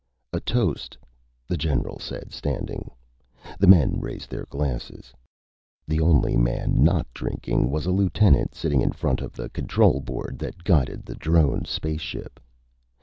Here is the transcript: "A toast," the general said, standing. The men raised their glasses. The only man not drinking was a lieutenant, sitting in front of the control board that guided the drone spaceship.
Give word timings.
"A 0.33 0.39
toast," 0.39 0.97
the 1.47 1.57
general 1.57 1.99
said, 1.99 2.33
standing. 2.33 2.89
The 3.59 3.67
men 3.67 3.99
raised 3.99 4.31
their 4.31 4.45
glasses. 4.49 5.13
The 5.87 5.99
only 5.99 6.35
man 6.35 6.83
not 6.83 7.05
drinking 7.13 7.69
was 7.69 7.85
a 7.85 7.91
lieutenant, 7.91 8.55
sitting 8.55 8.81
in 8.81 8.93
front 8.93 9.21
of 9.21 9.33
the 9.33 9.49
control 9.49 9.99
board 9.99 10.39
that 10.39 10.63
guided 10.63 11.05
the 11.05 11.13
drone 11.13 11.65
spaceship. 11.65 12.39